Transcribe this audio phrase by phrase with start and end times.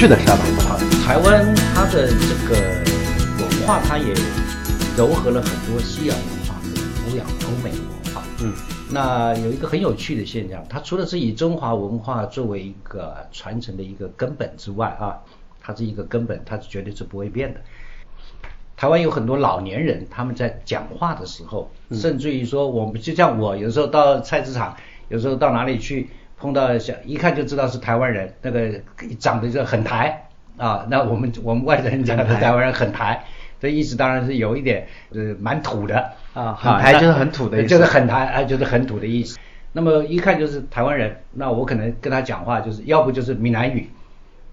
[0.00, 0.80] 趣的事儿吧。
[1.04, 2.56] 台湾它的这个
[3.38, 4.14] 文化，它也
[4.96, 8.22] 糅合了很多西洋文化和欧洋欧美文化。
[8.40, 8.50] 嗯，
[8.90, 15.20] 那有一个很有趣的现象，它除了是以中华文化作为一个传承的一个根本之外啊，
[15.60, 17.60] 它是一个根本，它是绝对是不会变的。
[18.78, 24.74] 台湾有很多老年人，他们在讲话的时候，甚至于说，我们就像我有时候到菜市场，
[25.10, 26.08] 有时候到哪里去
[26.40, 28.80] 碰到小，一看就知道是台湾人，那个
[29.18, 30.86] 长得就很台啊。
[30.88, 33.24] 那我们我们外人讲的台湾人很台，
[33.60, 39.38] 这意思当然是有一点呃蛮土的啊很台就是很土的意思就是很台啊，就是很土的意思。
[39.72, 43.90] 那么一看就是台湾人，那我可能跟他讲话就是要不就是闽南语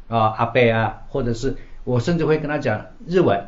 [0.09, 3.43] 啊阿贝啊，或者是我甚至会跟他讲日文。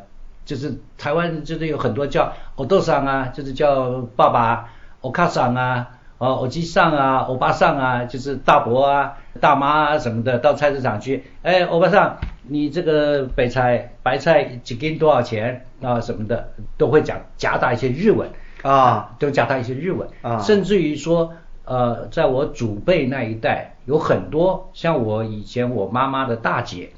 [0.45, 15.65] 就是台湾就是有很多叫欧豆桑啊，就是叫爸爸、欧卡桑啊、哦欧吉桑啊、欧巴桑啊，就是大伯啊、大妈啊什么的，到菜市场去，哎，欧巴桑，你这个白菜白菜几斤多少钱？
[15.81, 18.29] 啊什么的，都会讲夹杂一些日文
[18.63, 21.31] 啊，都夹杂一些日文啊，甚至于说，
[21.63, 26.89] 呃，在我祖辈那一代，有很多像我以前我妈妈的大姐，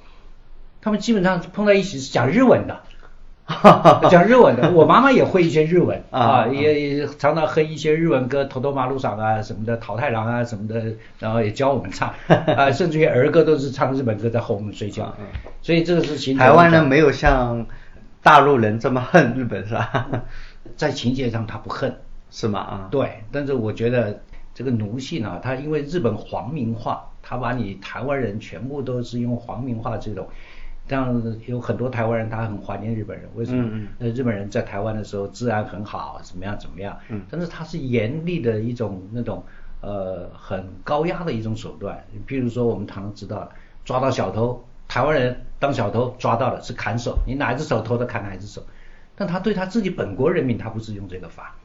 [0.82, 2.80] 他们基本上碰在一起是讲日文的。
[4.10, 10.84] 讲日文的， 我妈妈也会一些日文啊，也也常常哼一些日文歌，头头马路上啊 什么的，桃太郎啊什么的，
[11.20, 15.14] 然后也教我们唱 啊，甚至于儿歌都是唱日本歌在哄我们睡觉。
[15.62, 17.66] 所以这个是情台湾呢没有像
[18.24, 20.08] 大陆人这么恨日本是吧？
[20.76, 21.96] 在情节上他不恨，
[22.30, 22.60] 是吗？
[22.60, 24.22] 啊，对，但是我觉得
[24.54, 30.28] 这个奴性啊，他因为日本皇民化，他把你台湾人全部都是用皇民化这种。
[30.92, 33.88] 像有很多台湾人，他很怀念日本人，为什么？
[34.00, 37.00] 呃，日本人在台湾的时候治安很好，怎么样怎么样？
[37.08, 39.42] 嗯，但是他是严厉的一种那种
[39.80, 42.04] 呃很高压的一种手段。
[42.26, 43.50] 比如说我们常常知道，
[43.86, 48.62] 抓到小偷，台湾人当小偷抓到了是砍手，你哪一只手偷的砍哪一只手。
[49.16, 51.56] 但他对他自己本国人民，他不是用这个法，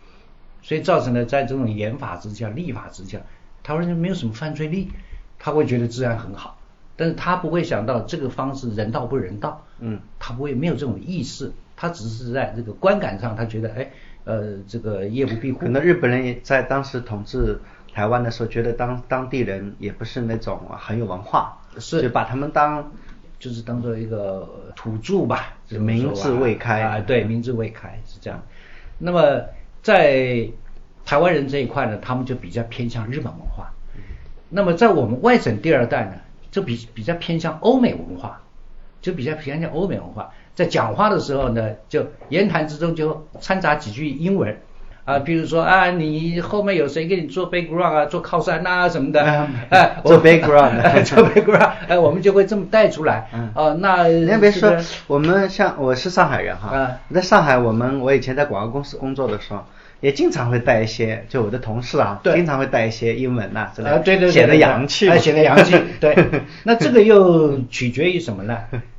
[0.63, 3.19] 所以造成了在这种严法之下、立法之下，
[3.65, 4.89] 台湾人没有什么犯罪力，
[5.37, 6.56] 他会觉得治安很好。
[6.97, 13.91] 但是他不会想到这个方式人道不人道，嗯，他不会没有这种意识，他只是在这个观感上，他觉得哎，
[14.25, 15.59] 呃，这个夜不闭户。
[15.59, 17.61] 可能日本人也在当时统治
[17.93, 22.91] 台湾的时候，觉得当当地人也不是那种很有文化，是就把他们当
[23.39, 28.43] 就是当做一个土著吧，民智未开啊，对，民智未开是这样。
[28.99, 29.43] 那么
[29.83, 30.49] 在
[31.05, 33.71] 台湾人这一块呢，他们就比较偏向日本文化。
[34.49, 36.13] 那么在我们外省第二代呢？
[36.57, 38.41] 就比比较偏向欧美文化，
[39.03, 44.57] 就比较偏向欧美文化，在讲话的时候呢，就言谈之中就掺杂几句英文。
[45.05, 49.21] 啊，比如说啊，你后面有谁给你做 background 啊，做靠山啊什么的，
[49.69, 53.29] 哎，做 background， 做 background，哎，我们就会这么带出来。
[53.55, 54.75] 哦，那你别说，
[55.09, 59.63] 我们像我是上海人哈，在上海，我们我以前在广告公司工作的时候。
[60.01, 65.75] 也经常会带一些，就我的同事啊，经常会带一些英文呐，啊，对对，显得洋气，显得洋气。
[66.01, 66.17] 对，
[66.65, 68.59] 那这个又取决于什么呢？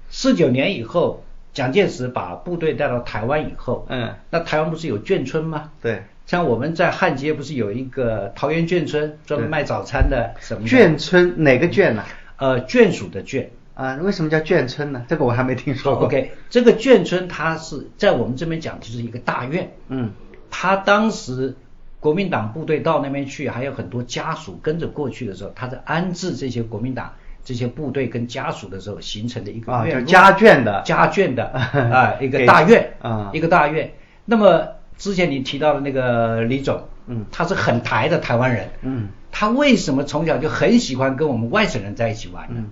[0.09, 5.71] 四九年以后，蒋介石把部队带到台湾以后，嗯，那台湾不是有眷村吗？
[5.81, 10.67] 对，像我们在汉街不是有一个桃园眷村，专门卖早餐的什么？
[10.67, 12.03] 眷村哪个眷呢？
[12.37, 13.47] 呃，眷属的眷。
[13.75, 15.05] 啊，为什么叫眷村呢？
[15.07, 16.07] 这个我还没听说过。
[16.07, 20.11] OK，这个眷村它是在我们这边讲就是一个大院，嗯。
[20.49, 21.55] 他当时
[21.99, 27.13] 国民党部队到那边去，还有很多家属跟着过去的时候，他在安置这些国民党
[27.43, 33.93] 这些部队跟家属的时候，形成的一个啊，叫家眷的家眷的 啊一个大院啊一个大院。
[34.25, 42.63] 那么之前你提到的那个李总，嗯，他是很台的台湾人，嗯，他为什么从小就很喜欢跟我们外省人在一起玩呢？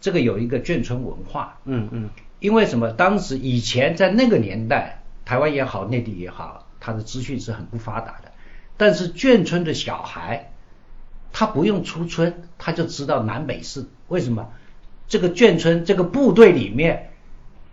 [0.00, 2.92] 这个有一个眷村文化，嗯嗯，因为什么？
[2.92, 6.67] 当时以前在那个年代，台湾也好，内地也好。
[6.88, 8.32] 他的资讯是很不发达的，
[8.78, 10.52] 但是眷村的小孩，
[11.34, 13.84] 他不用出村，他就知道南北事。
[14.08, 14.48] 为什么？
[15.06, 17.10] 这个眷村这个部队里面，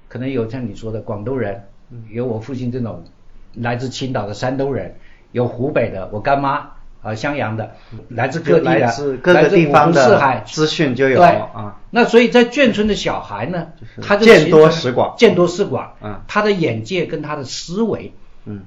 [0.10, 1.64] 可能有像你说的广东人，
[2.10, 3.06] 有我父亲这种
[3.54, 4.98] 来自青岛的山东人，
[5.32, 6.72] 有湖北的我干妈
[7.02, 7.72] 啊襄阳的，
[8.10, 11.80] 来自各地的，来自各个地方的资讯就有啊。
[11.90, 13.70] 那所以在眷村的小孩呢，
[14.02, 18.12] 他就见多识广，见多识广，嗯，他的眼界跟他的思维，
[18.44, 18.66] 嗯。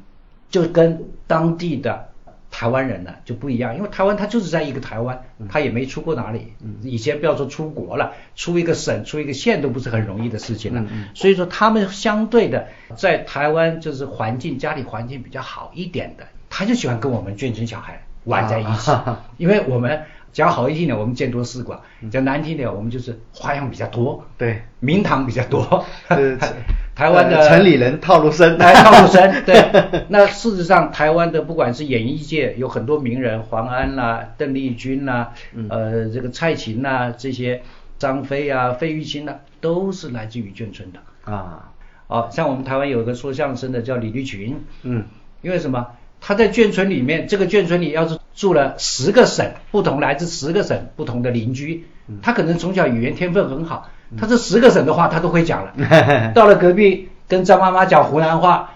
[0.51, 2.09] 就跟当地的
[2.51, 6.55] 台湾人呢就不一样，因为台湾他就是在一个台湾，他也没出过哪里。
[6.83, 10.85] 以前不要说出国了，出一个省、出一个县都不是很容易的事情了。
[11.15, 12.67] 所以说他们相对的
[12.97, 18.91] 在台湾就是环境家里环境比较好一点的，他就喜欢跟我们眷村小孩玩在一起，
[19.37, 20.03] 因为我们
[20.33, 21.79] 讲好一点的，我们见多识广；
[22.11, 25.85] 讲难听点，我们就是花样比较多，对，名堂比较多。
[26.99, 29.43] 台湾的城里人套路深，套路深。
[29.47, 35.33] 对，那事实上，台湾的不管是演艺界有很多名人，黄安啦、邓丽君啦，
[35.69, 37.63] 呃，这个蔡琴呐，这些
[38.01, 40.99] 张飞啊、费玉清呐，都是来自于眷村的
[41.33, 41.71] 啊。
[42.09, 45.05] 哦，像我们台湾有个说相声的叫李立群，嗯，
[45.41, 45.87] 因为什么？
[46.21, 51.85] 他在眷村里面，这个眷村里要是住了十个省，不同来自十个省不同的邻居，
[52.23, 55.73] 他可能从小语言天分很好，他这十个省的话他都会讲了。
[56.35, 58.71] 到了隔壁跟张妈妈讲湖南话，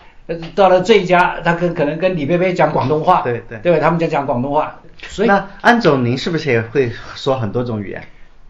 [0.54, 3.78] 到了这一家他跟可能跟李贝贝讲广东话，对对，对吧？
[3.80, 4.80] 他们就讲广东话。
[5.08, 8.04] 所以那安总您是不是也会说很多种语言？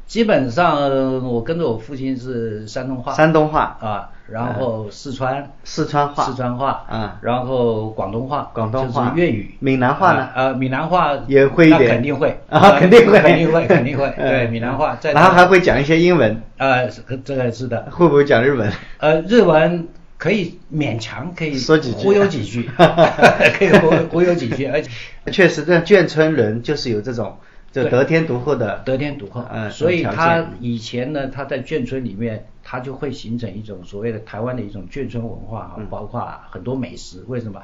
[0.07, 10.29] 基本上我跟着我父亲是山东话，山东话啊，然后四川四川话，四川话啊，然后广东话，广东话，粤语，闽南话呢？
[10.35, 12.41] 呃，闽南话也会一点，肯定会。
[12.49, 16.89] 啊，肯定会，肯定会， 肯定会，对，闽南话，然后还会讲一些英文，呃，
[17.25, 18.73] 这个是的，会不会讲日文？
[18.99, 19.87] 呃，日文
[20.17, 22.71] 可以勉强可以说几句，忽悠几句，
[23.59, 24.91] 可以忽忽悠几句，而且。
[25.31, 27.37] 确实，这眷村人就是有这种。
[27.73, 36.21] 就得天独厚的，得天独厚，嗯，所以他以前呢，他在眷村里面，他就会形成一种所谓的台湾的一种眷村文化哈，包括
[36.51, 37.25] 很多美食。
[37.27, 37.61] 为什么？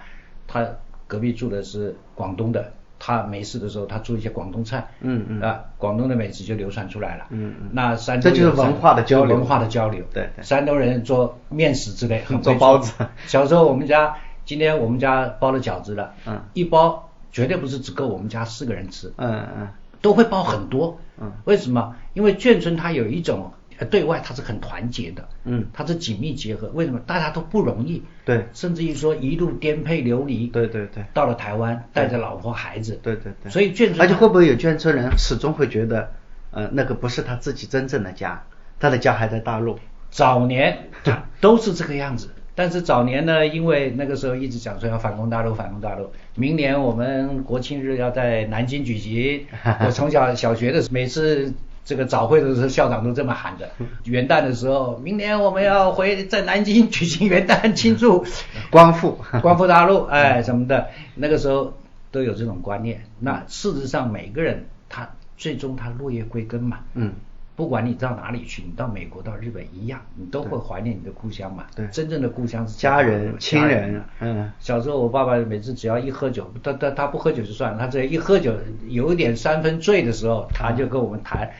[0.46, 0.66] 他
[1.06, 12.94] 隔壁住的是广东的，他没事的时候他做一些广东菜，嗯嗯，啊，广东的美食就流传出来了，嗯嗯，那山这就是文化的交流，文化的交流，对，山东人做面食之类，做包子。
[13.26, 14.16] 小时候我们家，
[14.46, 19.68] 今天我们家包了饺子了，嗯，一包绝对不是只够我们家四个人吃，嗯嗯。
[20.00, 21.96] 都会包很多，嗯，为什么？
[22.14, 23.52] 因为眷村它有一种
[23.90, 26.68] 对外它是很团结的，嗯，它是紧密结合。
[26.74, 26.98] 为什么？
[27.00, 36.12] 大家都不容易，对，甚至于说一路颠沛流离，对对对，到了台湾带着老婆孩子，对对对，所以眷村，而且会不会有眷村人始终会觉得，
[36.50, 38.44] 呃，那个不是他自己真正的家，
[38.80, 39.78] 他的家还在大陆。
[40.10, 40.88] 早年
[41.40, 42.30] 都是这个样子。
[42.58, 46.10] 但是早年呢，因为那个时候一直讲说要反攻大陆，反攻大陆。
[46.34, 49.46] 明年我们国庆日要在南京举行。
[49.86, 53.70] 我从小小学的每次这个早会的时候，校长都这么喊的。
[54.06, 58.26] 元旦的时候，明年我们要回在南京举行元旦庆祝，
[58.72, 60.88] 光复 光复大陆，哎什么的。
[61.14, 61.74] 那个时候
[62.10, 63.02] 都有这种观念。
[63.20, 66.80] 那事实上，每个人他最终他落叶归根嘛。
[66.94, 67.12] 嗯。
[67.58, 71.64] 不管你到哪里去，你到美国、到日本一样，你都会怀念你的故乡嘛。
[71.74, 74.00] 对，真正的故乡是家人、亲人。
[74.20, 74.48] 嗯。
[74.60, 78.54] 小时候我爸爸每次只要一喝酒，他他他不喝酒就算了，他只要一喝酒
[78.86, 81.50] 有一点三分醉的时候，他就跟我们谈。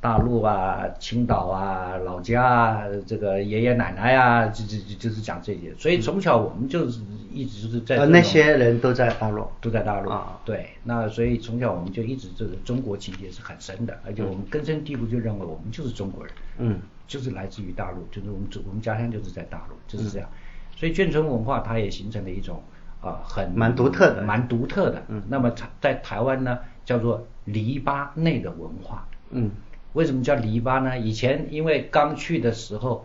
[0.00, 5.74] 大陆啊，青岛啊，老家啊，这个爷爷奶奶啊，就就就就是讲这些。
[5.76, 7.00] 所以从小我们就是
[7.32, 8.06] 一直就是在。
[8.06, 9.44] 那些人都在大陆。
[9.60, 10.08] 都在大陆。
[10.10, 10.38] 啊。
[10.44, 16.34] 对，那所以从小我们就一直就是中国情节是很深的，而且我们根深蒂固就认为我们就是中国人。
[16.58, 16.78] 嗯。
[17.08, 20.28] 就是来自于大陆，就是我们我们家乡就是在大陆，就是这样。
[20.76, 22.62] 所以眷村文化它也形成了一种
[23.00, 25.02] 啊很蛮独特的，蛮独特的。
[25.08, 25.22] 嗯。
[25.28, 29.08] 那么在在台湾呢，叫做篱笆内的文化。
[29.30, 29.50] 嗯。
[29.98, 30.96] 为什么叫篱笆呢？
[30.96, 33.04] 以前因为刚去的时候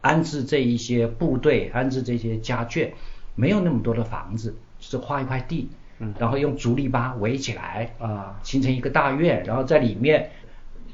[0.00, 2.90] 安置这一些部队，安置这些家眷，
[3.34, 5.68] 没有那么多的房子，就是画一块地，
[6.20, 10.30] 然后用竹篱笆围起来，啊，形成一个大院，然后在里面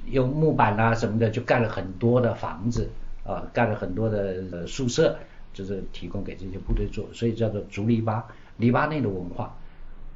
[0.06, 2.88] 用木板啊什么的就盖了很多的房子，
[3.22, 5.18] 啊，盖了很多的宿舍，
[5.52, 8.22] 就是提供给这些部队住，所以叫做竹篱笆，
[8.56, 9.54] 篱笆内的文化。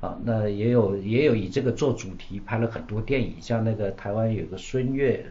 [0.04, 5.24] 啊，那也有也有以这个做主题拍了很多电影，像那个台湾有个孙越，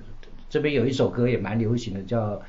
[0.49, 2.31] 这边有一首歌也蛮流行的，叫《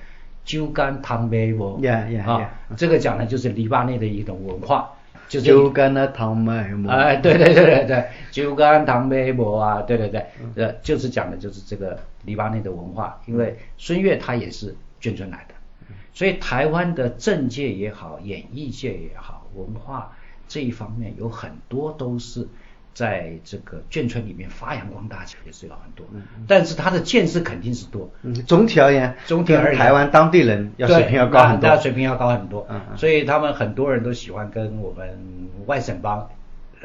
[0.45, 1.79] 酒干倘卖无》。
[2.23, 4.91] 啊，这个讲的就是黎巴嫩的一种文化，
[5.29, 6.89] 就是酒干那倘卖无。
[6.89, 15.55] 哎，对对对对对，酒干倘卖无啊，对对对，呃，就是讲的就是这个黎巴嫩的文化，因为孙越他也是眷村来的，
[16.15, 20.13] 所以台湾的政界也好，演艺界也好，文化。
[20.49, 22.47] 这一方面有很多都是
[22.93, 26.07] 在这个眷村里面发扬光大起来，也是有很多。
[26.47, 28.09] 但是他的见识肯定是多。
[28.47, 31.77] 总体而言，总体而言，台湾当地人要水平要高很多。
[31.79, 32.67] 水平要高很多。
[32.97, 35.09] 所以他们很多人都喜欢跟我们
[35.67, 36.29] 外省帮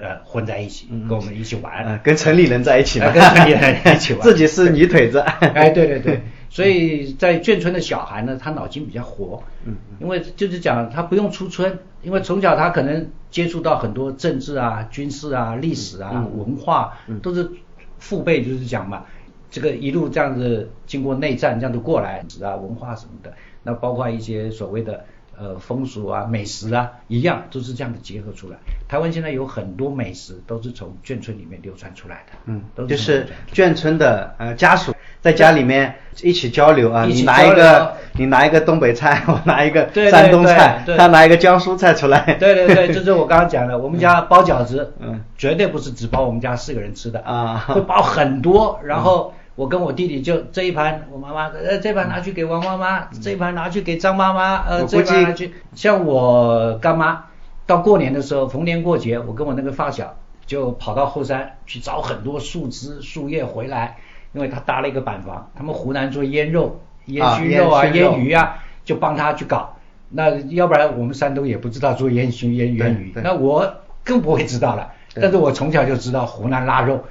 [0.01, 1.99] 呃混在一起，跟我们一起玩。
[2.03, 3.11] 跟城里人在一起嘛。
[3.11, 4.21] 跟城里人一起玩。
[4.25, 5.19] 自己是泥腿子。
[5.19, 6.21] 哎，对对对。
[6.49, 17.49] 所以在眷村的小孩呢，他脑筋比较活，嗯，因为就是讲他不用出村，因为从小他可能接触到很多政治啊、军事啊、历史啊、文化，都是
[17.99, 19.05] 父辈就是讲嘛，
[19.51, 25.05] 这个一路这样子经过内战这样子过来，啊文化什么的，那包括一些所谓的
[25.39, 28.57] 呃风俗啊、美食啊一样，都是这样的结合出来。
[28.87, 33.89] 台湾现在有很多美食都是从眷村里面流传出来的，嗯，就是眷村。
[33.99, 49.33] 的呃家属在家里面一起交流啊，你拿一个你拿一个东北菜， 我拿一个山东菜，他拿一个江苏菜出来，对对对， 就是我刚刚讲的，我们家包饺子，嗯，绝对不是只包我们家四个人吃的啊，会包很多，然后。
[49.59, 55.53] 我跟我弟弟就这一盘，我妈妈呃这盘拿去给王妈妈，这一盘拿去给张妈妈，呃这一盘拿去。
[55.75, 57.25] 像我干妈，
[57.65, 63.97] 到过年的时候，逢年过节，我跟我那个发小就跑到后山去找很多树枝树叶回来，
[64.31, 69.75] 因为他搭了一个板房，他们湖南做腌肉、腌熏肉啊、腌鱼啊，就帮他去搞。
[70.07, 73.73] 那要不然我们山东也不知道做烟熏、腌腌鱼，那我
[74.05, 74.93] 更不会知道了。
[75.21, 77.03] 但是我从小就知道湖南腊肉，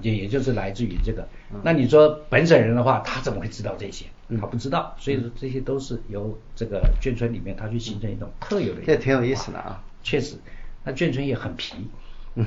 [0.00, 1.26] 也也就是来自于这个。
[1.62, 4.06] 那你说本省人的话，他怎么会知道这些？
[4.40, 8.82] 他不知道，所以说这些都是由这个眷村里面他去形成一种特有的。
[8.84, 9.82] 这挺有意思的啊。
[10.02, 10.36] 确实，
[10.84, 11.74] 那眷村也很皮，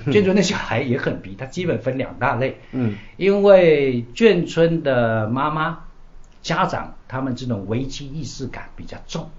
[0.08, 2.58] 眷村的小孩也很皮，他基本分两大类。
[2.72, 2.96] 嗯。
[3.18, 5.86] 因为眷村的妈妈、
[6.44, 9.32] 家长，他们这种危机意识感比较重，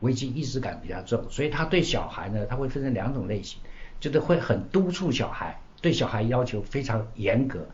[0.00, 3.60] 危机意识感比较重，所以他对小孩呢，他会分成两种类型。
[4.00, 7.66] 就是会很督促小孩，对小孩要求非常严格。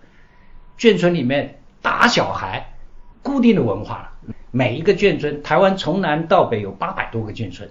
[0.79, 2.75] 眷村里面打小孩，
[3.23, 4.35] 固定的文化了。
[4.51, 7.69] 每一个眷村，台湾从南到北有八百多个眷村，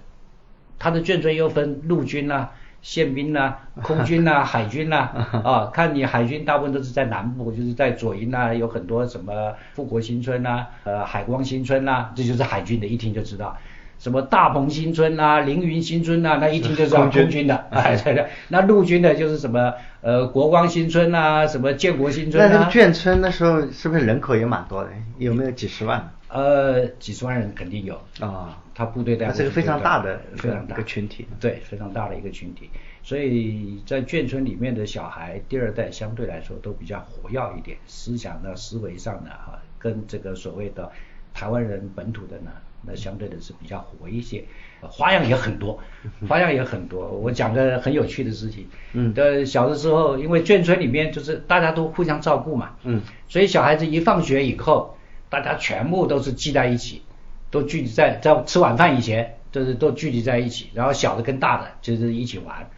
[0.79, 2.49] 它的眷村又分陆军呐、
[2.81, 4.97] 宪兵呐、空军呐、海军呐。
[5.45, 13.55] 啊，看你海军大部分都是在南部，就是在左营呐，有很多什么富国新村呐、呃海光新村呐，这就是海军的，一听就知道。
[14.01, 22.49] 什么大鹏新村啊、凌云新村啊，那一听就知道空军的， 哎对对，那陆军的就是什么呃国光新村啊，什么建国新村啊。
[22.51, 24.89] 那个眷村那时候是不是人口也蛮多的？
[25.19, 26.11] 有没有几十万？
[26.29, 28.57] 呃，几十万人肯定有啊。
[28.73, 29.31] 他部队带。
[29.31, 31.27] 这个非常大的非常大一个群体。
[31.39, 32.71] 对，非常大的一个群体。
[33.03, 40.89] 所以在眷村里面的小孩，第二代相对来说都比较活跃一点，思想的思维上的哈，跟这个所谓的
[41.35, 42.49] 台湾人本土的呢。
[42.83, 44.43] 那相对的是比较活一些，
[44.81, 45.79] 花样也很多，
[46.27, 47.07] 花样也很多。
[47.07, 54.97] 我讲个很有趣的事情，嗯，的小的时候，因为眷村里面就是大家都互相照顾嘛，嗯，所以小孩子一放学以后，
[55.29, 57.03] 大家全部都是聚在一起，
[57.51, 62.69] 都聚集在在吃晚饭以前，就是都聚集在一起，然后小的跟大的就是一起玩。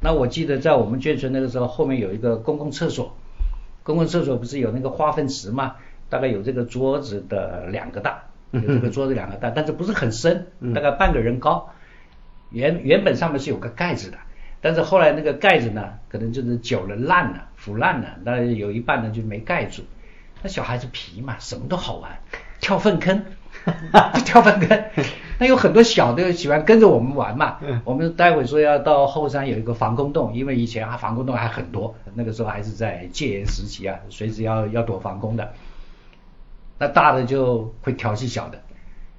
[0.00, 3.16] 那我记得在我们眷村那个时候，后面有一个公共厕所，
[3.82, 5.76] 公共厕所不是有那个化粪池嘛，
[6.10, 8.24] 大概有这个桌子的两个大。
[8.62, 11.70] 有这个桌子两个大，但是不是很深，大概半个人高。
[12.50, 14.18] 原原本上面是有个盖子的，
[14.60, 19.82] 但是后来那个盖子呢，可能就是久了烂了，腐烂了，那有一半呢就没盖住。
[20.42, 22.18] 那小孩子皮嘛，什么都好玩，
[22.60, 23.24] 跳粪坑，
[24.24, 24.84] 跳粪坑。
[25.38, 27.58] 那有很多小的喜欢跟着我们玩嘛。
[27.84, 35.52] 我们待会说要到后山有一个防空洞，因为以前啊防空洞还很多，那个时候还是在戒严时期啊，随时要要躲防空的。
[36.78, 38.58] 那大的就会调戏小的，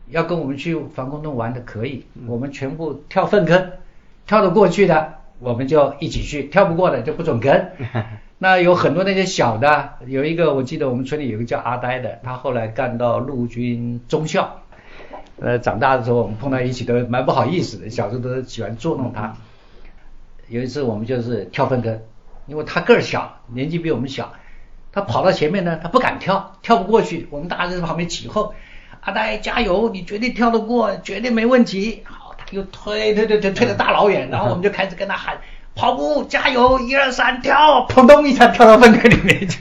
[0.09, 3.71] 要跟我们去防空洞玩的可以，我们全部跳粪坑，
[4.25, 7.71] 跳得过去的我们就一起去，跳不过的就不准跟。
[8.39, 14.61] 那有很多那些小的，有一个我记得我们村里有个叫阿呆的，他后来干到陆军中校，
[15.39, 19.35] 呃，长大的时候我们碰到一起都蛮不好意思的，小时候都喜欢捉弄他。
[20.47, 21.99] 有一次我们就是跳粪坑，
[22.45, 24.31] 因为他个儿小，年纪比我们小。
[24.97, 27.27] 他跑到前面呢，他不敢跳，跳不过去。
[27.29, 28.51] 我们大家在旁边起哄
[29.01, 35.37] ：“阿呆加油，你绝对跳得过，绝对没问题。”好，他又推推推推推了大老远， 然后我们就开始跟他喊
[35.77, 39.59] ：“跑步加油，一二三跳！”砰咚一下跳到粪坑里面去，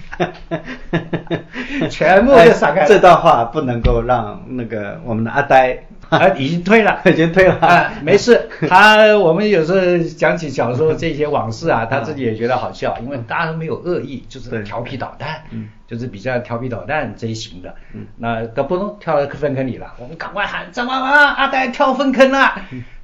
[1.93, 2.87] 全部就散开。
[2.87, 5.85] 这段话不能够让那个我们的阿呆。
[6.11, 7.55] 啊，已经退了， 已经退了。
[7.57, 8.49] 啊，没事。
[8.69, 17.75] 他我们有时候讲起小时候这些往事啊，他自己也觉得好笑，因为大家都没有恶意，就是调皮捣蛋，嗯，就是比较调皮捣蛋这一型的。
[17.93, 22.55] 嗯，那他不能跳到粪坑里了，我们赶快喊张妈妈，阿呆跳粪坑了，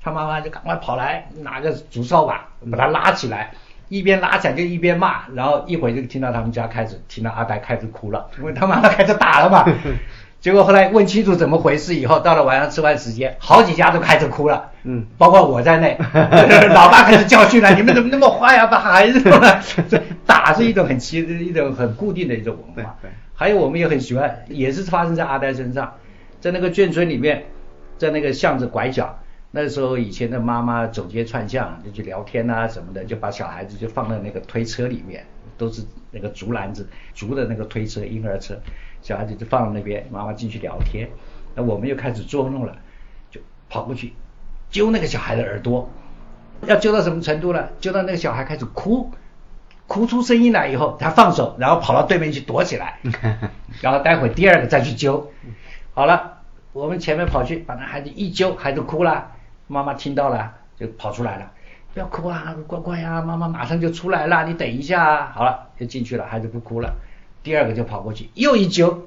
[0.01, 3.51] 他妈妈就赶快跑来拿个竹扫把把他拉起来，
[3.89, 9.65] 一边拉起来就一边骂，然后一会就听到他们家开始听到阿呆开始哭了，因为他妈妈开始打了嘛。
[10.43, 15.97] 结果后来问清楚怎么回事以后，到了晚上吃饭时间，好几家都开始哭了，嗯，包括我在内，
[16.75, 19.23] 老爸开始教训了，你们怎么那么坏呀，把孩子
[20.27, 22.99] 打是一种很奇，一种很固定的一种文化。
[23.35, 25.95] 还有我们也很喜欢，也是发生在阿呆身上，
[26.41, 27.45] 在那个眷村里面，
[27.97, 29.17] 在那个巷子拐角，
[29.53, 35.25] 那时候以前的妈妈走街串巷就去聊天啊什么的，就把小孩子就放在那个推车里面，
[35.57, 38.57] 都是那个竹篮子，竹的那个推车，婴儿车。
[39.03, 41.09] 小孩子就放在那边，妈妈进去聊天，
[41.55, 42.77] 那我们又开始捉弄了，
[43.31, 44.15] 就跑过去，
[44.71, 45.91] 揪那个小孩的耳朵，
[46.67, 47.69] 要揪到什么程度呢？
[47.81, 49.11] 揪到那个小孩开始哭，
[49.89, 53.01] 哭出声音来以后，他放手，然后跑到对面去躲起来，
[53.83, 55.31] 然后待会第二个再去揪。
[55.95, 56.39] 好了，
[56.73, 59.33] 我们前面跑去把那孩子一揪，孩子哭了，
[59.67, 61.51] 妈妈听到了就跑出来了，
[61.93, 65.33] 不要哭啊，乖乖呀，妈妈马上就出来了，你等一下啊。
[65.35, 66.95] 好了，就进去了，孩子不哭了，
[67.43, 69.07] 第二个就跑过去又一揪，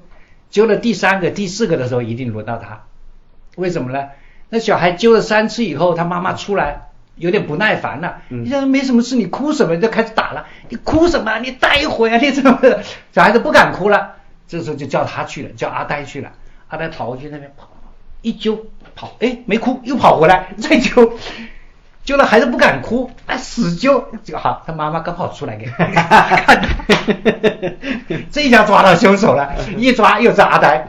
[0.50, 2.84] 揪了第三个、第四个的时候，一定轮到他，
[3.56, 4.08] 为什么呢？
[4.48, 9.76] 那小孩揪了三次以后，他妈妈出来有点不耐烦了，你说没什么事，你哭什么？
[9.76, 11.38] 就开始打了，你哭什么？
[11.38, 12.58] 你待一会儿啊，你怎么？
[13.12, 14.16] 小孩子不敢哭了，
[14.46, 16.32] 这时候就叫他去了，叫阿呆去了。
[16.68, 17.68] 阿呆跑过去那边跑，
[18.22, 21.12] 一揪跑，哎，没哭，又跑回来再揪，
[22.06, 25.66] 揪了孩子不敢哭， 哎，死揪，就好，他妈妈刚好出来给
[28.30, 30.88] 这下抓到凶手了，一抓又是阿呆，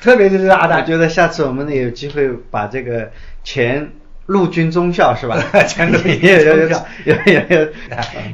[0.00, 0.80] 特别就是阿呆。
[0.80, 3.10] 我觉得下次我们有机会把这个
[3.42, 3.92] 前
[4.26, 5.36] 陆军中校是吧？
[5.66, 7.68] 前陆军中校有有有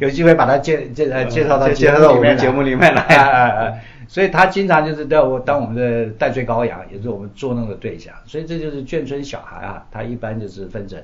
[0.00, 3.80] 有机会把他介介介绍到介绍到我们节目里面来。
[4.08, 8.14] 所以他经常就是在我当我们的代罪羔羊，也是我们捉弄的对象。
[8.24, 10.98] 所以这就是眷村小孩啊，他一般就是分成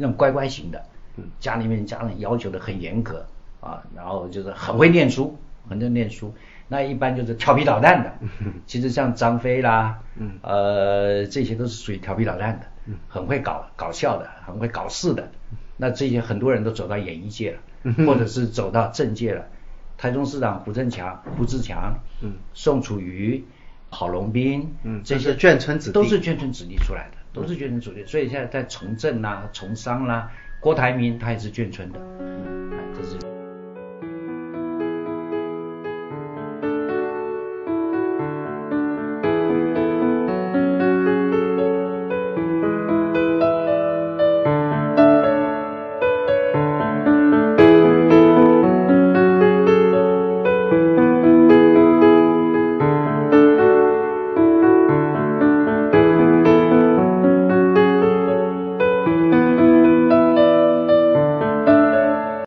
[0.00, 0.82] 那种乖乖型的，
[1.40, 3.26] 家里面家人要求的很严格
[3.60, 5.36] 啊，然后就是很会念书，
[5.68, 6.32] 很会念书。
[6.68, 8.12] 那一般就是调皮捣蛋的。
[8.66, 9.98] 其实像张飞啦，
[10.42, 12.66] 呃，这些都是属于调皮捣蛋的，
[13.08, 15.30] 很会搞搞笑的，很会搞事的。
[15.76, 17.52] 那这些很多人都走到演艺界
[17.82, 19.46] 了，或者是走到政界了。
[19.96, 23.44] 台中市长胡振强、胡志强、嗯，宋楚瑜、
[23.90, 28.04] 郝龙斌，嗯，这些眷村子弟都是眷村子弟出来的，都是眷村子弟。
[28.04, 30.30] 所以现在在从政啦、从商啦，
[30.60, 32.00] 郭台铭他也是眷村的，